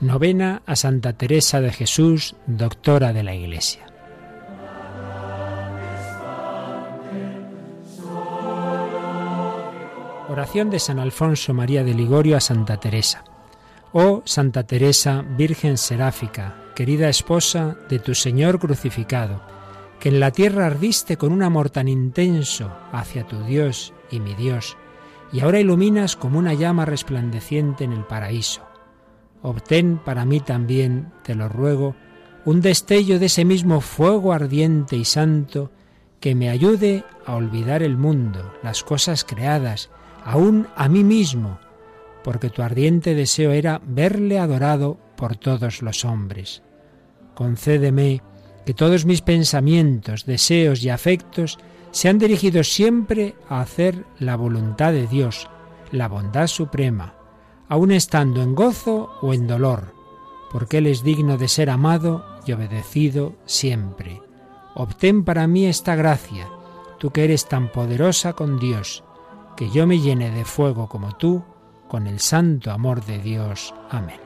[0.00, 3.84] Novena a Santa Teresa de Jesús, doctora de la Iglesia.
[10.30, 13.24] Oración de San Alfonso María de Ligorio a Santa Teresa.
[13.92, 19.42] Oh Santa Teresa, Virgen Seráfica, querida esposa de tu Señor crucificado,
[19.98, 24.34] que en la tierra ardiste con un amor tan intenso hacia tu Dios y mi
[24.34, 24.78] Dios,
[25.30, 28.69] y ahora iluminas como una llama resplandeciente en el paraíso
[29.42, 31.94] obtén para mí también, te lo ruego,
[32.44, 35.70] un destello de ese mismo fuego ardiente y santo
[36.20, 39.90] que me ayude a olvidar el mundo, las cosas creadas,
[40.24, 41.58] aún a mí mismo,
[42.22, 46.62] porque tu ardiente deseo era verle adorado por todos los hombres.
[47.34, 48.22] Concédeme
[48.66, 51.58] que todos mis pensamientos, deseos y afectos
[51.90, 55.48] sean dirigidos siempre a hacer la voluntad de Dios,
[55.90, 57.14] la bondad suprema,
[57.70, 59.94] aun estando en gozo o en dolor,
[60.50, 64.20] porque Él es digno de ser amado y obedecido siempre.
[64.74, 66.48] Obtén para mí esta gracia,
[66.98, 69.04] tú que eres tan poderosa con Dios,
[69.56, 71.44] que yo me llene de fuego como tú,
[71.88, 73.72] con el santo amor de Dios.
[73.88, 74.20] Amén.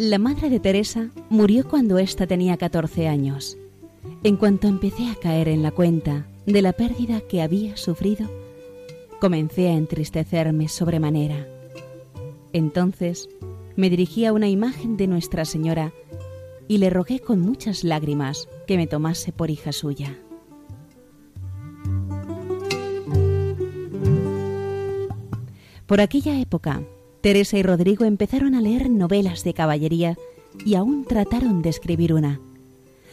[0.00, 3.58] La madre de Teresa murió cuando ésta tenía 14 años.
[4.22, 8.26] En cuanto empecé a caer en la cuenta de la pérdida que había sufrido,
[9.20, 11.46] comencé a entristecerme sobremanera.
[12.54, 13.28] Entonces
[13.76, 15.92] me dirigí a una imagen de Nuestra Señora
[16.66, 20.18] y le rogué con muchas lágrimas que me tomase por hija suya.
[25.86, 26.82] Por aquella época
[27.20, 30.16] Teresa y Rodrigo empezaron a leer novelas de caballería
[30.64, 32.40] y aún trataron de escribir una.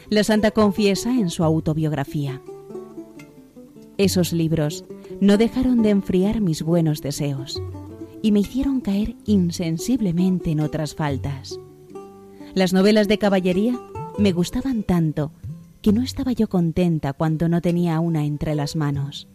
[0.09, 2.41] La santa confiesa en su autobiografía.
[3.97, 4.85] Esos libros
[5.19, 7.61] no dejaron de enfriar mis buenos deseos
[8.21, 11.59] y me hicieron caer insensiblemente en otras faltas.
[12.53, 13.79] Las novelas de caballería
[14.17, 15.31] me gustaban tanto
[15.81, 19.27] que no estaba yo contenta cuando no tenía una entre las manos.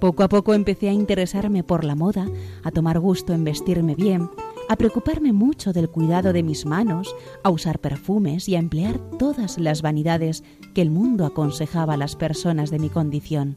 [0.00, 2.28] Poco a poco empecé a interesarme por la moda,
[2.62, 4.30] a tomar gusto en vestirme bien,
[4.68, 9.58] a preocuparme mucho del cuidado de mis manos, a usar perfumes y a emplear todas
[9.58, 10.44] las vanidades
[10.74, 13.56] que el mundo aconsejaba a las personas de mi condición.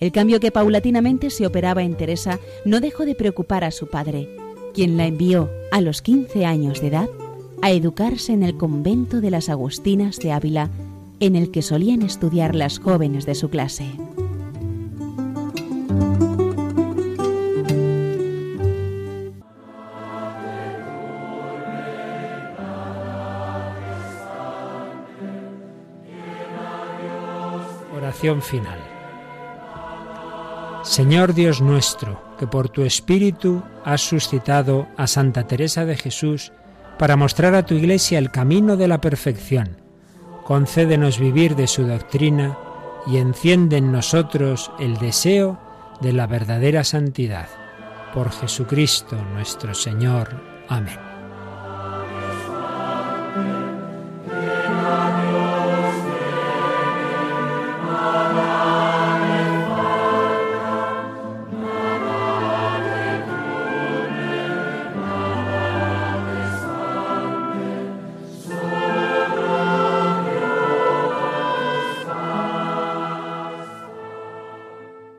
[0.00, 4.28] El cambio que paulatinamente se operaba en Teresa no dejó de preocupar a su padre,
[4.72, 7.10] quien la envió a los 15 años de edad
[7.60, 10.70] a educarse en el convento de las Agustinas de Ávila,
[11.20, 13.86] en el que solían estudiar las jóvenes de su clase.
[30.82, 36.52] Señor Dios nuestro, que por tu Espíritu has suscitado a Santa Teresa de Jesús
[36.98, 39.76] para mostrar a tu Iglesia el camino de la perfección,
[40.44, 42.58] concédenos vivir de su doctrina
[43.06, 45.58] y enciende en nosotros el deseo
[46.00, 47.48] de la verdadera santidad.
[48.12, 50.42] Por Jesucristo nuestro Señor.
[50.68, 51.11] Amén.